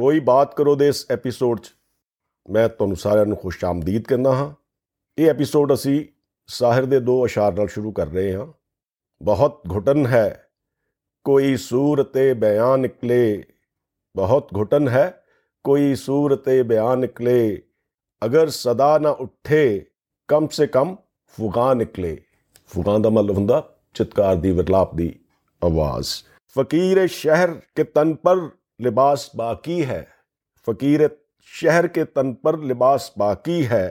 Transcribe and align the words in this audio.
ਕੋਈ 0.00 0.20
ਬਾਤ 0.20 0.56
ਕਰੋ 0.56 0.76
ਦੇ 0.76 0.88
ਇਸ 0.88 1.06
ਐਪੀਸੋਡ 1.10 1.60
'ਚ। 1.60 1.74
ਮੈਂ 2.50 2.68
ਤੁਹਾਨੂੰ 2.68 2.96
ਸਾਰਿਆਂ 2.96 3.26
ਨੂੰ 3.26 3.36
ਖੁਸ਼ 3.36 3.64
ਆਮਦੀਦ 3.64 4.04
ਕਹਿੰਦਾ 4.04 4.34
ਹਾਂ। 4.34 4.54
ਇਹ 5.18 5.30
ਐਪੀਸੋਡ 5.30 5.74
ਅਸੀਂ 5.74 6.06
ਸਾਹਿਰ 6.46 6.84
ਦੇ 6.84 7.00
ਦੋ 7.00 7.26
ਅਸ਼ਾਰ 7.26 7.52
ਨਾਲ 7.52 7.68
ਸ਼ੁਰੂ 7.68 7.92
ਕਰ 7.92 8.06
ਰਹੇ 8.06 8.34
ਹਾਂ। 8.34 8.46
ਬਹੁਤ 9.22 9.62
ਘੁਟਨ 9.74 10.06
ਹੈ। 10.06 10.50
ਕੋਈ 11.24 11.56
ਸੂਰਤੇ 11.56 12.34
ਬਿਆਨ 12.34 12.80
ਨਿਕਲੇ। 12.80 13.44
ਬਹੁਤ 14.16 14.48
ਘੁਟਨ 14.56 14.88
ਹੈ। 14.88 15.24
ਕੋਈ 15.64 15.94
ਸੂਰਤੇ 15.94 16.62
ਬਿਆਨ 16.62 16.98
ਨਿਕਲੇ। 16.98 17.62
ਅਗਰ 18.24 18.48
ਸਦਾ 18.48 18.98
ਨਾ 18.98 19.10
ਉੱਠੇ, 19.10 19.86
ਕਮ 20.28 20.46
ਸੇ 20.46 20.66
ਕਮ 20.66 20.96
ਫੁਗਾ 21.26 21.74
ਨਿਕਲੇ। 21.74 22.22
ਫੁਗਾ 22.68 22.98
ਦਾ 22.98 23.10
ਮਤਲਬ 23.10 23.36
ਹੁੰਦਾ 23.36 23.76
ਚਿਤਕਾਰ 23.94 24.36
ਦੀ, 24.36 24.50
ਵਿਰਲਾਪ 24.50 24.94
ਦੀ 24.94 25.20
ਆਵਾਜ਼। 25.64 26.08
ਫਕੀਰ 26.58 27.06
ਸ਼ਹਿਰ 27.06 27.60
ਕੇ 27.74 27.84
ਤਨ 27.84 28.14
ਪਰ 28.14 28.48
ਲਿਬਾਸ 28.81 29.29
ਬਾਕੀ 29.35 29.83
ਹੈ 29.85 30.05
ਫਕੀਰ 30.67 31.09
शहर 31.53 31.87
के 31.87 32.03
तन 32.07 32.33
पर 32.39 32.55
लिबास 32.63 33.11
बाकी 33.17 33.61
है 33.65 33.85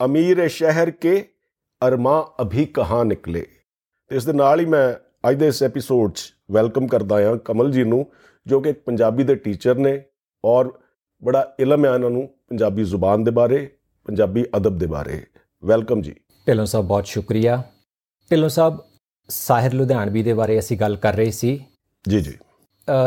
ਅਮੀਰ 0.00 0.46
ਸ਼ਹਿਰ 0.48 0.90
ਕੇ 0.92 1.12
ਅਰਮਾ 1.82 2.12
ਅਭੀ 2.42 2.64
ਕਹਾਂ 2.66 3.04
ਨਿਕਲੇ 3.04 3.44
ਤੇ 4.10 4.16
ਇਸ 4.16 4.24
ਦੇ 4.24 4.32
ਨਾਲ 4.32 4.60
ਹੀ 4.60 4.64
ਮੈਂ 4.66 4.92
ਅੱਜ 5.24 5.36
ਦੇ 5.36 5.48
ਇਸ 5.48 5.62
ਐਪੀਸੋਡ 5.62 6.12
'ਚ 6.12 6.32
ਵੈਲਕਮ 6.50 6.86
ਕਰਦਾ 6.86 7.20
ਹਾਂ 7.20 7.36
ਕਮਲ 7.44 7.70
ਜੀ 7.72 7.84
ਨੂੰ 7.84 8.04
ਜੋ 8.46 8.60
ਕਿ 8.60 8.70
ਇੱਕ 8.70 8.80
ਪੰਜਾਬੀ 8.80 9.24
ਦੇ 9.24 9.34
ਟੀਚਰ 9.36 9.78
ਨੇ 9.78 9.92
ਔਰ 10.44 10.72
ਬੜਾ 11.22 11.44
ਇਲਮ 11.60 11.84
ਹੈ 11.86 11.90
ਇਹਨਾਂ 11.90 12.10
ਨੂੰ 12.10 12.26
ਪੰਜਾਬੀ 12.50 12.84
ਜ਼ੁਬਾਨ 12.84 13.24
ਦੇ 13.24 13.30
ਬਾਰੇ 13.30 13.66
ਪੰਜਾਬੀ 14.08 14.44
ਅਦਬ 14.56 14.78
ਦੇ 14.78 14.86
ਬਾਰੇ 14.86 15.22
ਵੈਲਕਮ 15.62 16.02
ਜੀ 16.02 16.14
ਢਿੱਲੋਂ 16.46 16.66
ਸਾਹਿਬ 16.66 16.86
ਬਹੁਤ 16.86 17.06
ਸ਼ੁਕਰੀਆ 17.06 17.62
ਢਿੱਲੋਂ 18.30 18.48
ਸਾਹਿਬ 18.48 18.78
ਸਾਹਿਰ 19.30 19.74
ਲੁਧਿਆਣਵੀ 19.74 20.22
ਦੇ 20.22 20.34
ਬਾਰੇ 20.34 20.58
ਅਸੀਂ 20.58 20.78
ਗੱਲ 20.78 20.96
ਕਰ 20.96 21.14
ਰਹੇ 21.14 21.30
ਸੀ 21.32 21.58
ਜੀ 22.04 22.20
ਜੀ 22.20 22.36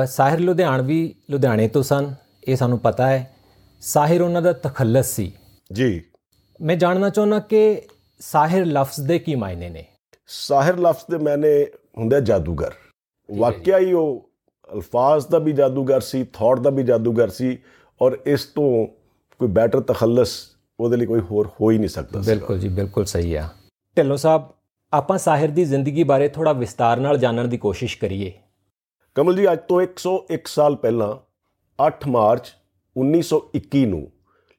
ਸਾਹਿਰ 0.06 0.38
ਲੁਧਿਆਣਵੀ 0.40 1.14
ਲੁਧਿਆਣੇ 1.30 1.68
ਤੋਂ 1.68 1.82
ਸਨ 1.82 2.14
ਇਹ 2.48 2.56
ਸਾਨੂੰ 2.56 2.78
ਪਤਾ 2.78 3.06
ਹੈ। 3.06 3.34
ਸਾਹਿਰ 3.80 4.22
ਉਹਨਾਂ 4.22 4.42
ਦਾ 4.42 4.52
ਤਖੱਲਸ 4.52 5.06
ਸੀ। 5.06 5.32
ਜੀ। 5.72 6.04
ਮੈਂ 6.60 6.76
ਜਾਣਨਾ 6.76 7.10
ਚਾਹੁੰਦਾ 7.10 7.38
ਕਿ 7.38 7.82
ਸਾਹਿਰ 8.18 8.66
ਲਫ਼ਜ਼ 8.66 9.06
ਦੇ 9.06 9.18
ਕੀ 9.18 9.34
ਮਾਇਨੇ 9.34 9.68
ਨੇ? 9.68 9.84
ਸਾਹਿਰ 10.26 10.78
ਲਫ਼ਜ਼ 10.78 11.18
ਦੇ 11.18 11.24
ਮਾਇਨੇ 11.24 11.66
ਹੁੰਦਾ 11.98 12.20
ਜਾਦੂਗਰ। 12.20 12.72
ਵਾਕਿਆ 13.36 13.78
ਹੀ 13.78 13.92
ਉਹ 13.92 14.30
ਅਲਫਾਜ਼ 14.74 15.26
ਦਾ 15.26 15.38
ਵੀ 15.38 15.52
ਜਾਦੂਗਰ 15.52 16.00
ਸੀ 16.00 16.24
ਥਾਟ 16.24 16.58
ਦਾ 16.58 16.70
ਵੀ 16.70 16.82
ਜਾਦੂਗਰ 16.82 17.28
ਸੀ 17.28 17.58
ਔਰ 18.02 18.18
ਇਸ 18.26 18.44
ਤੋਂ 18.44 18.86
ਕੋਈ 19.38 19.48
ਬੈਟਰ 19.48 19.80
ਤਖੱਲਸ 19.80 20.50
ਉਹਦੇ 20.80 20.96
ਲਈ 20.96 21.06
ਕੋਈ 21.06 21.20
ਹੋਰ 21.20 21.50
ਹੋ 21.60 21.70
ਹੀ 21.70 21.78
ਨਹੀਂ 21.78 21.88
ਸਕਦਾ 21.88 22.20
ਬਿਲਕੁਲ 22.20 22.58
ਜੀ 22.58 22.68
ਬਿਲਕੁਲ 22.68 23.04
ਸਹੀ 23.04 23.34
ਆ। 23.34 23.48
ਢਿੱਲੋਂ 23.96 24.16
ਸਾਹਿਬ 24.16 24.48
ਆਪਾਂ 24.92 25.18
ਸਾਹਿਰ 25.18 25.48
ਦੀ 25.48 25.64
ਜ਼ਿੰਦਗੀ 25.64 26.04
ਬਾਰੇ 26.04 26.28
ਥੋੜਾ 26.28 26.52
ਵਿਸਤਾਰ 26.52 27.00
ਨਾਲ 27.00 27.18
ਜਾਣਨ 27.18 27.48
ਦੀ 27.48 27.56
ਕੋਸ਼ਿਸ਼ 27.56 27.98
ਕਰੀਏ। 27.98 28.32
ਕਮਲ 29.18 29.36
ਜੀ 29.36 29.52
ਅੱਜ 29.52 29.58
ਤੋਂ 29.68 29.82
101 29.82 30.38
ਸਾਲ 30.46 30.76
ਪਹਿਲਾਂ 30.76 31.16
8 31.88 31.92
ਮਾਰਚ 32.06 32.54
1921 32.96 33.86
ਨੂੰ 33.86 34.12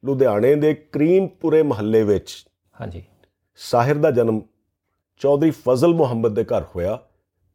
ਲੁਧਿਆਣੇ 0.05 0.55
ਦੇ 0.55 0.73
ਕਰੀਮਪੁਰੇ 0.73 1.63
ਮਹੱਲੇ 1.63 2.03
ਵਿੱਚ 2.03 2.47
ਹਾਂਜੀ। 2.81 3.03
ਸਾਹਿਰ 3.55 3.95
ਦਾ 3.95 4.11
ਜਨਮ 4.11 4.41
ਚੌਧਰੀ 5.17 5.51
ਫਜ਼ਲ 5.51 5.93
ਮੁਹੰਮਦ 5.93 6.35
ਦੇ 6.35 6.43
ਘਰ 6.43 6.63
ਹੋਇਆ 6.75 6.99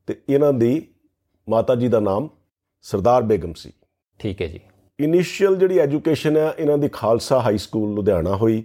ਤੇ 0.07 0.21
ਇਹਨਾਂ 0.29 0.53
ਦੀ 0.53 0.89
ਮਾਤਾ 1.49 1.75
ਜੀ 1.75 1.89
ਦਾ 1.89 2.01
ਨਾਮ 2.01 2.29
ਸਰਦਾਰ 2.83 3.23
ਬੇਗਮ 3.23 3.53
ਸੀ। 3.53 3.73
ਠੀਕ 4.19 4.43
ਹੈ 4.43 4.47
ਜੀ। 4.47 4.61
ਇਨੀਸ਼ੀਅਲ 5.01 5.57
ਜਿਹੜੀ 5.57 5.79
ਐਜੂਕੇਸ਼ਨ 5.79 6.37
ਹੈ 6.37 6.55
ਇਹਨਾਂ 6.59 6.79
ਦੀ 6.79 6.89
ਖਾਲਸਾ 6.89 7.41
ਹਾਈ 7.41 7.59
ਸਕੂਲ 7.59 7.95
ਲੁਧਿਆਣਾ 7.95 8.37
ਹੋਈ। 8.37 8.65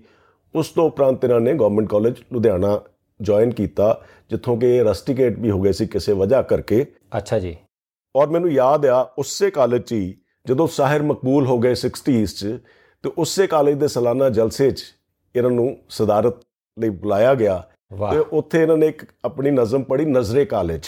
ਉਸ 0.56 0.70
ਤੋਂ 0.70 0.86
ਉਪਰੰਤ 0.86 1.24
ਇਹਨਾਂ 1.24 1.40
ਨੇ 1.40 1.54
ਗਵਰਨਮੈਂਟ 1.54 1.90
ਕਾਲਜ 1.90 2.16
ਲੁਧਿਆਣਾ 2.34 2.82
ਜੁਆਇਨ 3.22 3.52
ਕੀਤਾ 3.52 4.02
ਜਿੱਥੋਂ 4.30 4.58
ਕਿ 4.58 4.84
ਰਸਟੀਕੇਟ 4.84 5.40
ਵੀ 5.40 5.52
ਹੋ 5.52 5.62
ਗਏ 5.62 5.72
ਸੀ 5.72 5.86
ਕਿਸੇ 5.86 6.14
ਵਜ੍ਹਾ 6.14 6.42
ਕਰਕੇ। 6.42 6.86
ਅੱਛਾ 7.18 7.40
ਜੀ। 7.40 7.58
ਔਰ 8.16 8.28
ਮੈਨੂੰ 8.30 8.52
ਯਾਦ 8.52 8.86
ਆ 8.88 9.00
ਉਸੇ 9.18 9.50
ਕਾਲਜ 9.52 9.82
'ਚ 9.82 9.92
ਹੀ 9.94 10.16
ਜਦੋਂ 10.46 10.68
ਸਾਹਿਰ 10.70 11.04
ਮਕਬੂਲ 11.04 11.46
ਹੋ 11.48 11.58
ਗਏ 11.60 11.74
60s 11.76 12.34
'ਚ 12.34 12.54
ਤੇ 13.04 13.10
ਉਸੇ 13.18 13.48
ਕਾਲਜ 13.48 13.78
ਦੇ 13.80 13.88
ਸਾਲਾਨਾ 13.88 14.30
ਜਲਸੇ 14.30 14.70
'ਚ 14.72 14.84
ਇਹਨਾਂ 15.36 15.52
ਨੂੰ 15.52 15.68
ਸਦਾਰਤ 15.90 16.40
ਲਈ 16.78 16.90
ਬੁਲਾਇਆ 16.98 17.34
ਗਿਆ 17.36 17.62
ਤੇ 18.12 18.18
ਉੱਥੇ 18.34 18.62
ਇਹਨਾਂ 18.62 18.78
ਨੇ 18.78 18.88
ਇੱਕ 18.88 19.06
ਆਪਣੀ 19.26 19.52
ਨਜ਼ਮ 19.52 19.84
ਪੜ੍ਹੀ 19.84 20.06
ਨਜ਼ਰੇ 20.08 20.46
ਕਾਲਜ 20.46 20.88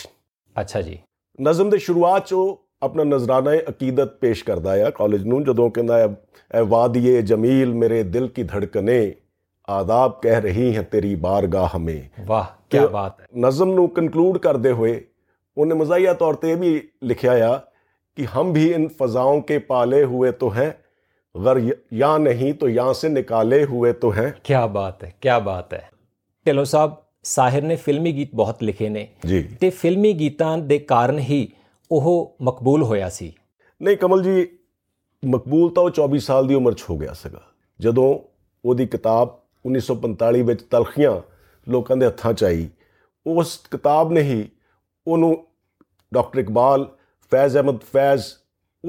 ਅੱਛਾ 0.56 0.82
ਜੀ। 0.82 0.98
ਨਜ਼ਮ 1.40 1.70
ਦੇ 1.70 1.78
ਸ਼ੁਰੂਆਤ 1.78 2.26
'ਚ 2.28 2.34
ਉਹ 2.34 2.59
ਆਪਣਾ 2.82 3.04
ਨਜ਼ਰਾਨਾ 3.06 3.52
ਅਕੀਦਤ 3.70 4.16
ਪੇਸ਼ 4.22 4.44
ਕਰਦਾ 4.44 4.72
ਆ 4.86 4.90
ਕਾਲਜ 4.90 5.26
ਨੂੰ 5.26 5.44
ਜਦੋਂ 5.44 5.70
ਕਹਿੰਦਾ 5.70 5.98
ਹੈ 5.98 6.08
ਐ 6.52 6.62
ਵਾਦੀਏ 6.68 7.22
ਜਮੀਲ 7.24 7.74
ਮੇਰੇ 7.76 8.02
ਦਿਲ 8.06 8.28
ਕੀ 8.28 8.44
ਧੜਕਨੇ 8.46 8.98
ਆਦਾਬ 9.68 10.20
ਕਹਿ 10.22 10.42
ਰਹੀ 10.42 10.76
ਹੈ 10.76 10.82
ਤੇਰੀ 10.84 11.14
ਬਾਰਗਾਹ 11.18 11.68
ਹਮੇ 11.76 12.02
ਵਾਹ 12.28 12.46
ਕਿ- 12.70 12.88
ਬਾਤ 12.90 13.20
ਹੈ। 13.22 13.26
ਨਜ਼ਮ 13.40 13.74
ਨੂੰ 13.74 13.88
ਕਨਕਲੂਡ 13.90 14.38
ਕਰਦੇ 14.38 14.72
ਹੋਏ 14.72 15.00
ਉਹਨੇ 15.57 15.75
ਮਜ਼ਾਈਆ 15.75 16.12
ਤੌਰ 16.15 16.34
ਤੇ 16.34 16.51
ਇਹ 16.51 16.57
ਵੀ 16.57 16.81
ਲਿਖਿਆ 17.05 17.33
ਆ 17.45 17.61
कि 18.19 18.27
हम 18.27 18.53
भी 18.53 18.69
इन 18.71 18.87
फजाओं 18.91 19.41
के 19.43 19.59
पाले 19.62 20.03
हुए 20.05 20.31
तो 20.34 20.49
हैं 20.51 20.69
गर 21.34 21.59
या 21.95 22.17
नहीं 22.19 22.53
तो 22.55 22.69
यहाँ 22.69 22.93
से 22.95 23.09
निकाले 23.11 23.62
हुए 23.65 23.93
तो 23.95 24.11
हैं 24.11 24.31
ਕੀ 24.45 24.55
ਬਾਤ 24.73 25.05
ਹੈ 25.05 25.12
ਕੀ 25.23 25.41
ਬਾਤ 25.45 25.75
ਹੈ 25.75 25.89
ਢਿੱਲੋਂ 26.47 26.65
ਸਾਹਿਬ 26.65 26.95
ਸਾਹਿਰ 27.25 27.62
ਨੇ 27.62 27.77
ਫਿਲਮੀ 27.77 28.12
ਗੀਤ 28.12 28.34
ਬਹੁਤ 28.34 28.62
ਲਿਖੇ 28.62 28.89
ਨੇ 28.89 29.07
ਜੀ 29.27 29.43
ਤੇ 29.61 29.71
ਫਿਲਮੀ 29.73 30.12
ਗੀਤਾਂ 30.15 30.57
ਦੇ 30.61 30.79
ਕਾਰਨ 30.89 31.19
ਹੀ 31.21 31.49
ਉਹ 31.91 32.37
ਮਕਬੂਲ 32.43 32.83
ਹੋਇਆ 32.83 33.09
ਸੀ 33.09 33.33
ਨਹੀਂ 33.81 33.97
ਕਮਲ 33.97 34.23
ਜੀ 34.23 34.47
ਮਕਬੂਲ 35.23 35.71
ਤਾਂ 35.71 35.83
ਉਹ 35.83 35.91
24 35.99 36.19
ਸਾਲ 36.21 36.47
ਦੀ 36.47 36.55
ਉਮਰ 36.55 36.75
'ਚ 36.75 36.84
ਹੋ 36.91 36.97
ਗਿਆ 36.99 37.12
ਸੀਗਾ 37.15 37.41
ਜਦੋਂ 37.81 38.09
ਉਹਦੀ 38.65 38.87
ਕਿਤਾਬ 38.87 39.39
1945 39.65 40.43
ਵਿੱਚ 40.45 40.62
ਤਲਖੀਆਂ 40.71 41.15
ਲੋਕਾਂ 41.67 41.97
ਦੇ 41.97 42.07
ਹੱਥਾਂ 42.07 42.33
'ਚ 42.33 42.45
ਆਈ 42.45 42.69
ਉਸ 43.27 43.57
ਕਿਤਾਬ 43.71 44.12
ਨੇ 44.12 44.23
ਹੀ 44.23 44.45
ਉਹਨੂੰ 45.08 45.48
ਡਾਕਟਰ 46.14 46.40
ਇਕਬਾਲ 46.40 46.90
ਫੈਜ਼ 47.32 47.56
ਅਹਿਮਦ 47.56 47.80
ਫੈਜ਼ 47.94 48.24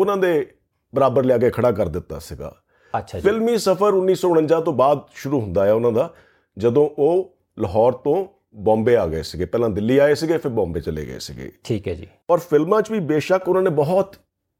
ਉਹਨਾਂ 0.00 0.16
ਦੇ 0.16 0.54
ਬਰਾਬਰ 0.94 1.24
ਲਿਆ 1.24 1.38
ਕੇ 1.38 1.50
ਖੜਾ 1.50 1.72
ਕਰ 1.72 1.88
ਦਿੱਤਾ 1.88 2.18
ਸੀਗਾ। 2.18 2.56
ਅੱਛਾ 2.98 3.18
ਜੀ। 3.18 3.22
ਫਿਲਮੀ 3.22 3.58
ਸਫ਼ਰ 3.58 3.92
1949 3.94 4.60
ਤੋਂ 4.60 4.72
ਬਾਅਦ 4.72 4.98
ਸ਼ੁਰੂ 5.14 5.40
ਹੁੰਦਾ 5.40 5.64
ਹੈ 5.64 5.72
ਉਹਨਾਂ 5.72 5.92
ਦਾ 5.92 6.14
ਜਦੋਂ 6.58 6.90
ਉਹ 6.98 7.36
ਲਾਹੌਰ 7.58 7.92
ਤੋਂ 7.92 8.26
ਬੰਬੇ 8.54 8.96
ਆ 8.96 9.06
ਗਏ 9.06 9.22
ਸੀਗੇ। 9.22 9.44
ਪਹਿਲਾਂ 9.44 9.70
ਦਿੱਲੀ 9.70 9.98
ਆਏ 9.98 10.14
ਸੀਗੇ 10.14 10.38
ਫਿਰ 10.38 10.52
ਬੰਬੇ 10.52 10.80
ਚਲੇ 10.80 11.06
ਗਏ 11.06 11.18
ਸੀਗੇ। 11.18 11.52
ਠੀਕ 11.64 11.88
ਹੈ 11.88 11.94
ਜੀ। 11.94 12.08
ਔਰ 12.30 12.38
ਫਿਲਮਾਂ 12.38 12.82
'ਚ 12.82 12.90
ਵੀ 12.90 13.00
ਬੇਸ਼ੱਕ 13.00 13.48
ਉਹਨਾਂ 13.48 13.62
ਨੇ 13.62 13.70
ਬਹੁਤ 13.70 14.16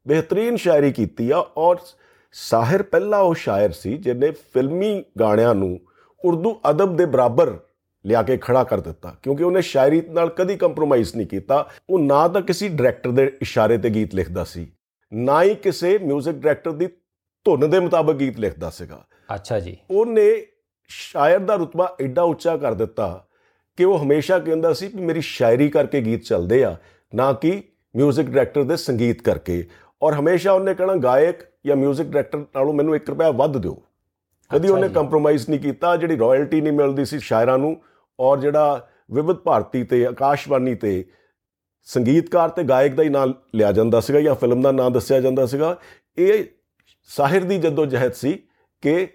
ਬਿਹਤਰੀਨ 0.07 0.55
ਸ਼ਾਇਰੀ 0.55 0.91
ਕੀਤੀ 0.91 1.31
ਆ 1.31 1.45
ਔਰ 1.57 1.75
ਸਾਹਿਰ 2.31 2.83
ਪਹਿਲਾ 2.83 3.17
ਉਹ 3.17 3.35
ਸ਼ਾਇਰ 3.35 3.71
ਸੀ 3.71 3.97
ਜਿਹਨੇ 3.97 4.31
ਫਿਲਮੀ 4.31 5.03
ਗਾਣਿਆਂ 5.19 5.55
ਨੂੰ 5.55 5.79
ਉਰਦੂ 6.25 6.61
ਅਦਬ 6.69 6.95
ਦੇ 6.95 7.05
ਬਰਾਬਰ 7.05 7.59
ਲਿਆ 8.04 8.22
ਕੇ 8.22 8.36
ਖੜਾ 8.36 8.62
ਕਰ 8.64 8.80
ਦਿੱਤਾ 8.80 9.14
ਕਿਉਂਕਿ 9.22 9.44
ਉਹਨੇ 9.44 9.60
ਸ਼ਾਇਰੀ 9.62 10.00
ਨਾਲ 10.10 10.28
ਕਦੀ 10.28 10.56
ਕੰਪਰੋਮਾਈਜ਼ 10.56 11.14
ਨਹੀਂ 11.16 11.26
ਕੀਤਾ 11.26 11.68
ਉਹ 11.90 11.98
ਨਾ 11.98 12.26
ਤਾਂ 12.28 12.42
ਕਿਸੇ 12.42 12.68
ਡਾਇਰੈਕਟਰ 12.68 13.10
ਦੇ 13.10 13.30
ਇਸ਼ਾਰੇ 13.42 13.78
ਤੇ 13.78 13.90
ਗੀਤ 13.90 14.14
ਲਿਖਦਾ 14.14 14.44
ਸੀ 14.44 14.66
ਨਾ 15.12 15.42
ਹੀ 15.42 15.54
ਕਿਸੇ 15.54 15.96
뮤직 15.98 16.32
ਡਾਇਰੈਕਟਰ 16.32 16.72
ਦੀ 16.72 16.86
ਧੁਨ 17.46 17.68
ਦੇ 17.70 17.80
ਮੁਤਾਬਕ 17.80 18.16
ਗੀਤ 18.16 18.38
ਲਿਖਦਾ 18.38 18.70
ਸੀਗਾ 18.70 19.04
ਅੱਛਾ 19.34 19.58
ਜੀ 19.60 19.76
ਉਹਨੇ 19.90 20.30
ਸ਼ਾਇਰ 20.90 21.38
ਦਾ 21.38 21.54
ਰੁਤਬਾ 21.54 21.96
ਐਡਾ 22.00 22.22
ਉੱਚਾ 22.22 22.56
ਕਰ 22.56 22.74
ਦਿੱਤਾ 22.74 23.24
ਕਿ 23.78 23.84
ਉਹ 23.84 23.98
ਹਮੇਸ਼ਾ 23.98 24.38
ਕਹਿੰਦਾ 24.38 24.72
ਸੀ 24.72 24.88
ਕਿ 24.88 25.00
ਮੇਰੀ 25.00 25.20
ਸ਼ਾਇਰੀ 25.20 25.68
ਕਰਕੇ 25.68 26.00
ਗੀਤ 26.00 26.22
ਚੱਲਦੇ 26.22 26.62
ਆ 26.64 26.76
ਨਾ 27.12 27.32
ਕਿ 27.32 27.50
뮤직 27.94 28.22
ਡਾਇਰੈਕਟਰ 28.22 28.62
ਦੇ 28.62 28.76
ਸੰਗੀਤ 28.76 29.22
ਕਰਕੇ 29.22 29.64
ਔਰ 30.02 30.14
ਹਮੇਸ਼ਾ 30.14 30.52
ਉਹਨੇ 30.52 30.74
ਕਹਿਣਾ 30.74 30.94
ਗਾਇਕ 30.94 31.42
ਜਾਂ 31.66 31.76
뮤직 31.76 32.02
ਡਾਇਰੈਕਟਰ 32.02 32.38
ਨਾਲੋਂ 32.38 32.72
ਮੈਨੂੰ 32.74 32.96
1 32.96 33.08
ਰੁਪਿਆ 33.08 33.30
ਵੱਧ 33.30 33.56
ਦਿਓ 33.56 33.74
ਕਦੀ 34.50 34.66
ਅੱਛਾ 34.66 34.74
ਉਹਨੇ 34.74 34.88
ਜੀ। 34.88 34.94
ਕੰਪਰੋਮਾਈਜ਼ 34.94 35.48
ਨਹੀਂ 35.50 35.60
ਕੀਤਾ 35.60 35.96
ਜਿਹੜੀ 35.96 36.18
ਰਾਇਲਟੀ 36.18 36.60
ਨਹੀਂ 36.60 36.72
ਮਿਲਦੀ 36.72 37.04
ਸੀ 37.04 37.18
ਸ਼ਾਇਰਾਂ 37.18 37.58
ਨੂੰ 37.58 37.76
ਔਰ 38.19 38.39
ਜਿਹੜਾ 38.39 38.87
ਵਿਵਿਧ 39.11 39.37
ਭਾਰਤੀ 39.37 39.83
ਤੇ 39.83 40.07
ਆਕਾਸ਼ਵਾਣੀ 40.07 40.75
ਤੇ 40.75 41.05
ਸੰਗੀਤਕਾਰ 41.83 42.49
ਤੇ 42.49 42.63
ਗਾਇਕ 42.63 42.93
ਦਾ 42.93 43.03
ਹੀ 43.03 43.09
ਨਾਮ 43.09 43.33
ਲਿਆ 43.55 43.71
ਜਾਂਦਾ 43.71 43.99
ਸੀਗਾ 43.99 44.21
ਜਾਂ 44.21 44.35
ਫਿਲਮ 44.35 44.61
ਦਾ 44.61 44.71
ਨਾਮ 44.71 44.93
ਦੱਸਿਆ 44.93 45.19
ਜਾਂਦਾ 45.19 45.45
ਸੀਗਾ 45.45 45.77
ਇਹ 46.17 46.43
ਸਾਹਿਰ 47.03 47.43
ਦੀ 47.43 47.57
ਜਦੋਂ 47.57 47.85
ਜਹਿਦ 47.85 48.11
ਸੀ 48.11 48.39
ਕਿ 48.81 49.07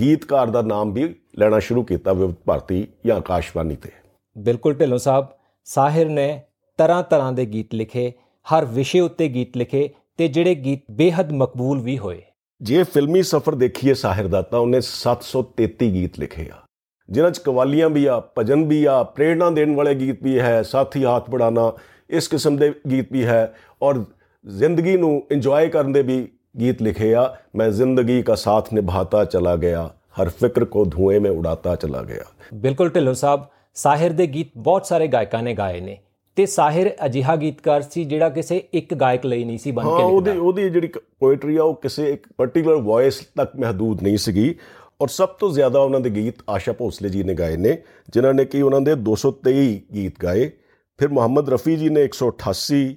ਗੀਤਕਾਰ 0.00 0.46
ਦਾ 0.46 0.62
ਨਾਮ 0.62 0.92
ਵੀ 0.92 1.14
ਲੈਣਾ 1.38 1.58
ਸ਼ੁਰੂ 1.58 1.82
ਕੀਤਾ 1.82 2.12
ਵਿਵਿਧ 2.12 2.34
ਭਾਰਤੀ 2.34 2.88
ਜਾਂ 3.06 3.16
ਆਕਾਸ਼ਵਾਣੀ 3.16 3.76
ਤੇ। 3.76 3.90
ਬਿਲਕੁਲ 4.38 4.74
ਢਿੱਲੋਂ 4.74 4.98
ਸਾਹਿਬ 4.98 5.26
ਸਾਹਿਰ 5.64 6.08
ਨੇ 6.08 6.42
ਤਰ੍ਹਾਂ 6.78 7.02
ਤਰ੍ਹਾਂ 7.02 7.32
ਦੇ 7.32 7.46
ਗੀਤ 7.46 7.74
ਲਿਖੇ 7.74 8.12
ਹਰ 8.44 8.64
ਵਿਸ਼ੇ 8.64 9.00
ਉੱਤੇ 9.00 9.28
ਗੀਤ 9.28 9.56
ਲਿਖੇ 9.56 9.90
ਤੇ 10.16 10.28
ਜਿਹੜੇ 10.28 10.54
ਗੀਤ 10.54 10.82
ਬੇਹੱਦ 10.90 11.32
ਮਕਬੂਲ 11.32 11.80
ਵੀ 11.80 11.98
ਹੋਏ। 11.98 12.22
ਜੇ 12.62 12.82
ਫਿਲਮੀ 12.82 13.22
ਸਫ਼ਰ 13.22 13.54
ਦੇਖੀਏ 13.54 13.94
ਸਾਹਿਰ 13.94 14.26
ਦਾ 14.26 14.42
ਤਾਂ 14.42 14.58
ਉਹਨੇ 14.58 14.78
733 14.78 15.92
ਗੀਤ 15.92 16.18
ਲਿਖੇ 16.18 16.50
ਆ। 16.50 16.63
ਜਿਨ੍ਹਾਂ 17.10 17.32
'ਚ 17.32 17.38
ਕਵਾਲੀਆਂ 17.38 17.90
ਵੀ 17.90 18.06
ਆ 18.06 18.22
ਭਜਨ 18.38 18.64
ਵੀ 18.64 18.84
ਆ 18.84 19.02
ਪ੍ਰੇਰਣਾ 19.02 19.50
ਦੇਣ 19.50 19.74
ਵਾਲੇ 19.74 19.94
ਗੀਤ 19.94 20.22
ਵੀ 20.22 20.40
ਹੈ 20.40 20.62
ਸਾਥੀ 20.62 21.04
ਹੱਥ 21.04 21.30
ਬੜਾਣਾ 21.30 21.72
ਇਸ 22.10 22.28
ਕਿਸਮ 22.28 22.56
ਦੇ 22.56 22.72
ਗੀਤ 22.90 23.12
ਵੀ 23.12 23.24
ਹੈ 23.24 23.54
ਔਰ 23.82 24.04
ਜ਼ਿੰਦਗੀ 24.46 24.96
ਨੂੰ 24.96 25.26
ਇੰਜੋਏ 25.30 25.68
ਕਰਨ 25.68 25.92
ਦੇ 25.92 26.02
ਵੀ 26.02 26.28
ਗੀਤ 26.60 26.82
ਲਿਖੇ 26.82 27.14
ਆ 27.14 27.36
ਮੈਂ 27.56 27.70
ਜ਼ਿੰਦਗੀ 27.70 28.22
ਦਾ 28.22 28.34
ਸਾਥ 28.34 28.72
ਨਿਭਾਤਾ 28.74 29.24
ਚਲਾ 29.24 29.56
ਗਿਆ 29.56 29.90
ਹਰ 30.22 30.28
ਫਿਕਰ 30.28 30.64
ਕੋ 30.64 30.84
ਧੂਏ 30.84 31.18
में 31.18 31.30
ਉਡਾਤਾ 31.30 31.76
ਚਲਾ 31.76 32.02
ਗਿਆ। 32.02 32.22
ਬਿਲਕੁਲ 32.54 32.88
ਢਿੱਲੋਂ 32.88 33.14
ਸਾਹਿਬ 33.14 33.44
ਸਾਹਿਰ 33.74 34.12
ਦੇ 34.12 34.26
ਗੀਤ 34.26 34.48
ਬਹੁਤ 34.56 34.86
ਸਾਰੇ 34.86 35.06
ਗਾਇਕਾਂ 35.06 35.42
ਨੇ 35.42 35.54
ਗਾਏ 35.54 35.80
ਨੇ 35.80 35.98
ਤੇ 36.36 36.46
ਸਾਹਿਰ 36.46 36.96
ਅਜਿਹਾ 37.04 37.36
ਗੀਤਕਾਰ 37.36 37.82
ਸੀ 37.82 38.04
ਜਿਹੜਾ 38.04 38.28
ਕਿਸੇ 38.28 38.62
ਇੱਕ 38.74 38.94
ਗਾਇਕ 38.94 39.26
ਲਈ 39.26 39.44
ਨਹੀਂ 39.44 39.58
ਸੀ 39.58 39.70
ਬਣ 39.70 39.84
ਹਾਂ 39.84 39.98
ਕੇ 39.98 40.04
ਉਹਦੀ 40.04 40.30
ਲਿਖਦਾ। 40.30 40.44
ਉਹਦੀ 40.44 40.70
ਜਿਹੜੀ 40.70 40.88
ਪੋਇਟਰੀ 41.20 41.56
ਆ 41.56 41.62
ਉਹ 41.62 41.74
ਕਿਸੇ 41.74 42.12
ਇੱਕ 42.12 42.26
ਪਾਰਟਿਕੂਲਰ 42.36 42.76
ਵੌਇਸ 42.76 43.18
ਤੱਕ 43.36 43.56
ਮਹਦੂਦ 43.56 44.02
ਨਹੀਂ 44.02 44.16
ਸੀਗੀ। 44.16 44.54
ਔਰ 45.00 45.08
ਸਭ 45.08 45.28
ਤੋਂ 45.28 45.52
ਜ਼ਿਆਦਾ 45.52 45.80
ਉਹਨਾਂ 45.80 46.00
ਦੇ 46.00 46.10
ਗੀਤ 46.10 46.42
ਆਸ਼ਾ 46.50 46.72
ਭੋਸਲੇ 46.72 47.08
ਜੀ 47.08 47.22
ਨੇ 47.22 47.34
ਗਾਏ 47.34 47.56
ਨੇ, 47.56 47.82
ਜਿਨ੍ਹਾਂ 48.12 48.34
ਨੇ 48.34 48.44
ਕਿ 48.44 48.62
ਉਹਨਾਂ 48.62 48.80
ਦੇ 48.80 48.94
223 48.94 49.80
ਗੀਤ 49.94 50.20
ਗਾਏ। 50.22 50.50
ਫਿਰ 50.98 51.08
ਮੁਹੰਮਦ 51.08 51.48
ਰਫੀ 51.50 51.76
ਜੀ 51.76 51.88
ਨੇ 51.88 52.04
188 52.04 52.94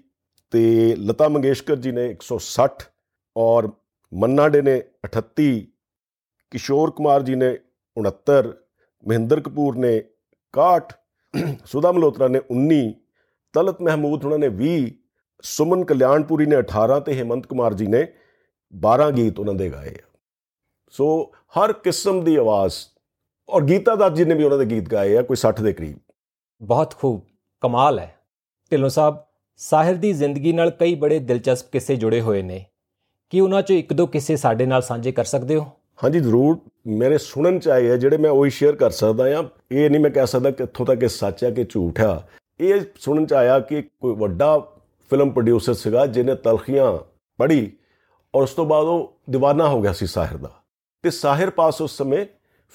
ਤੇ 0.52 0.96
ਲਤਾ 0.96 1.28
ਮੰਗੇਸ਼ਕਰ 1.28 1.76
ਜੀ 1.76 1.92
ਨੇ 1.92 2.06
160 2.14 2.86
ਔਰ 3.36 3.70
ਮੰਨਾ 4.14 4.48
ਡੇ 4.50 4.62
ਨੇ 4.62 4.76
38 5.08 5.48
ਕਿਸ਼ੋਰ 6.52 6.92
ਕੁਮਾਰ 6.92 7.22
ਜੀ 7.22 7.36
ਨੇ 7.36 7.50
69 7.98 8.54
ਮਹਿੰਦਰ 9.04 9.40
ਕਪੂਰ 9.40 9.76
ਨੇ 9.78 10.04
61 10.54 10.96
ਸੁਦਾ 11.66 11.92
ਮਲੋਤਰਾ 11.92 12.28
ਨੇ 12.28 12.40
19 12.54 12.80
ਤਲਤ 13.54 13.82
ਮਹਿਮੂਦ 13.82 14.26
ਉਹਨਾਂ 14.26 14.40
ਨੇ 14.40 14.50
20 14.62 14.88
ਸੁਮਨ 15.44 15.84
ਕਲਿਆਣਪੁਰੀ 15.86 16.46
ਨੇ 16.46 16.58
18 16.58 17.00
ਤੇ 17.06 17.14
ਹੇਮੰਤ 17.14 17.48
ਕੁਮਾਰ 17.48 17.74
ਜੀ 17.74 17.88
ਨੇ 17.88 18.08
12 18.74 19.12
ਗੀਤ 19.12 19.40
ਉਹਨਾਂ 19.40 19.54
ਦੇ 19.54 19.70
ਗਾਏ 19.70 19.96
ਸੋ 20.90 21.34
ਹਰ 21.48 21.74
ਕਿਸਮ 21.74 22.24
ਦੀ 22.24 22.36
ਆਵਾਜ਼। 22.36 22.74
ਔਰ 23.50 23.64
ਗੀਤਾ 23.64 23.96
ਦੱਤ 23.96 24.16
ਜੀ 24.16 24.26
ਨੇ 24.26 24.36
ਵੀ 24.36 24.44
ਉਹਨਾਂ 24.44 24.58
ਦੇ 24.58 24.66
ਗੀਤ 24.66 24.90
ਗਾਏ 24.90 25.18
ਆ 25.18 25.22
ਕੋਈ 25.22 25.38
60 25.38 25.64
ਦੇ 25.64 25.74
ਕਰੀਬ। 25.74 25.98
ਬਹੁਤ 26.62 26.96
ਖੂਬ। 26.96 27.22
ਕਮਾਲ 27.62 28.00
ਹੈ। 28.00 28.16
ਢਿੱਲੋਂ 28.72 28.90
ਸਾਹਿਬ 28.90 29.18
ਸਾਹਿਰ 29.58 29.96
ਦੀ 29.96 30.14
ਜ਼ਿੰਦਗੀ 30.14 30.54
ਨਾਲ 30.54 30.70
ਕਈ 30.70 30.96
ਬੜੇ 30.96 31.20
ਦਿਲਚਸਪ 31.20 31.72
ਕਿੱਸੇ 31.72 31.96
ਜੁੜੇ 31.96 32.22
ਹੋਏ 32.22 32.42
ਨੇ। 32.42 32.66
ਕੀ 33.30 33.40
ਉਹਨਾਂ 33.40 33.62
ਚੋਂ 33.62 33.76
ਇੱਕ 33.76 33.94
ਦੋ 33.94 34.06
ਕਿੱਸੇ 34.06 34.36
ਸਾਡੇ 34.36 34.66
ਨਾਲ 34.66 34.82
ਸਾਂਝੇ 34.82 35.12
ਕਰ 35.12 35.24
ਸਕਦੇ 35.24 35.56
ਹੋ? 35.56 35.66
ਹਾਂਜੀ 36.04 36.20
ਜ਼ਰੂਰ। 36.20 36.60
ਮੇਰੇ 36.88 37.18
ਸੁਣਨ 37.18 37.60
ਚ 37.60 37.68
ਆਏ 37.68 37.90
ਆ 37.90 37.96
ਜਿਹੜੇ 37.96 38.18
ਮੈਂ 38.18 38.32
ਉਹੀ 38.32 38.50
ਸ਼ੇਅਰ 38.50 38.76
ਕਰ 38.76 38.92
ਸਕਦਾ 38.92 39.40
ਆ। 39.40 39.44
ਇਹ 39.72 39.90
ਨਹੀਂ 39.90 40.02
ਮੈਂ 40.02 40.12
ਕਹਿ 40.12 40.28
ਸਕਦਾ 40.28 40.52
ਕਿ 40.52 40.64
ਇੱਥੋਂ 40.64 40.86
ਤੱਕ 40.86 41.04
ਇਹ 41.04 41.08
ਸੱਚ 41.08 41.44
ਹੈ 41.44 41.52
ਕਿ 41.52 41.66
ਝੂਠ 41.70 42.02
ਆ। 42.02 42.24
ਇਹ 42.60 42.82
ਸੁਣਨ 43.00 43.26
ਚ 43.26 43.34
ਆਇਆ 43.34 43.60
ਕਿ 43.60 43.82
ਕੋਈ 43.82 44.16
ਵੱਡਾ 44.16 44.60
ਫਿਲਮ 45.10 45.30
ਪ੍ਰੋਡਿਊਸਰ 45.30 45.74
ਸੀਗਾ 45.74 46.06
ਜਿਹਨੇ 46.06 46.36
ਤਲਖੀਆਂ 46.36 46.98
ਪੜ੍ਹੀ। 47.38 47.72
ਔਰ 48.36 48.44
ਉਸ 48.44 48.54
ਤੋਂ 48.54 48.66
ਬਾਅਦ 48.66 48.86
ਉਹ 48.86 49.20
دیਵਾਨਾ 49.36 49.68
ਹੋ 49.68 49.82
ਗਿਆ 49.82 49.94
ਸੀ 49.94 50.08
ਸਾਹਿਰ 50.08 50.38
ਦਾ। 50.38 50.52
ਤੇ 51.07 51.11
ਸਾਹਿਰ 51.11 51.51
ਪਾਸ 51.51 51.81
ਉਸ 51.81 51.97
ਸਮੇਂ 51.97 52.25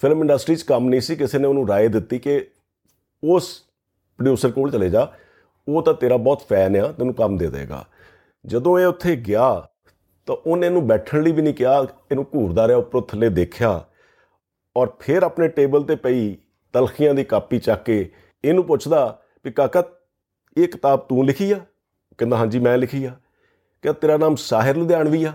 ਫਿਲਮ 0.02 0.20
ਇੰਡਸਟਰੀ 0.22 0.56
'ਚ 0.56 0.62
ਕੰਮ 0.62 0.88
ਨਹੀਂ 0.88 1.00
ਸੀ 1.00 1.16
ਕਿਸੇ 1.16 1.38
ਨੇ 1.38 1.46
ਉਹਨੂੰ 1.46 1.66
رائے 1.68 1.90
ਦਿੱਤੀ 1.90 2.18
ਕਿ 2.18 2.40
ਉਸ 3.22 3.64
ਪ੍ਰੋਡਿਊਸਰ 4.18 4.50
ਕੋਲ 4.50 4.70
ਚਲੇ 4.70 4.88
ਜਾ 4.90 5.06
ਉਹ 5.68 5.82
ਤਾਂ 5.82 5.94
ਤੇਰਾ 5.94 6.16
ਬਹੁਤ 6.16 6.42
ਫੈਨ 6.48 6.76
ਆ 6.76 6.92
ਤੈਨੂੰ 6.92 7.14
ਕੰਮ 7.14 7.36
ਦੇ 7.36 7.46
ਦੇਗਾ 7.46 7.84
ਜਦੋਂ 8.44 8.78
ਇਹ 8.80 8.86
ਉੱਥੇ 8.86 9.16
ਗਿਆ 9.16 9.68
ਤਾਂ 10.28 10.36
ਉਹਨੇ 10.46 10.66
ਇਹਨੂੰ 10.66 10.86
ਬੈਠਣ 10.86 11.22
ਲਈ 11.22 11.32
ਵੀ 11.32 11.42
ਨਹੀਂ 11.42 11.54
ਕਿਹਾ 11.54 11.86
ਇਹਨੂੰ 12.10 12.26
ਘੂਰਦਾ 12.34 12.66
ਰਿਹਾ 12.68 12.78
ਉੱਪਰੋਂ 12.78 13.02
ਥੱਲੇ 13.02 13.28
ਦੇਖਿਆ 13.28 13.80
ਔਰ 14.76 14.90
ਫਿਰ 15.00 15.22
ਆਪਣੇ 15.22 15.48
ਟੇਬਲ 15.48 15.84
ਤੇ 15.84 15.96
ਪਈ 15.96 16.36
ਤਲਖੀਆਂ 16.74 17.14
ਦੀ 17.14 17.24
ਕਾਪੀ 17.24 17.58
ਚੱਕ 17.58 17.82
ਕੇ 17.82 18.10
ਇਹਨੂੰ 18.44 18.64
ਪੁੱਛਦਾ 18.64 19.06
ਵੀ 19.44 19.50
ਕਾਕਾ 19.50 19.82
ਇਹ 20.56 20.68
ਕਿਤਾਬ 20.68 21.00
ਤੂੰ 21.00 21.24
ਲਿਖੀ 21.26 21.50
ਆ 21.52 21.60
ਕਹਿੰਦਾ 22.18 22.36
ਹਾਂਜੀ 22.36 22.58
ਮੈਂ 22.58 22.76
ਲਿਖੀ 22.78 23.04
ਆ 23.04 23.12
ਕਿ 23.84 23.92
ਤੇਰਾ 23.92 24.16
ਨਾਮ 24.16 24.36
ਸਾਹਿਰ 24.36 24.76
ਲੁਧਿਆਣਵੀ 24.76 25.24
ਆ 25.24 25.32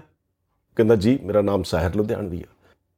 ਕਹਿੰਦਾ 0.77 0.95
ਜੀ 0.95 1.17
ਮੇਰਾ 1.23 1.41
ਨਾਮ 1.41 1.63
ਸਾਹਿਰ 1.63 1.95
ਲੁਧਿਆਣਵੀ 1.95 2.41
ਆ 2.41 2.47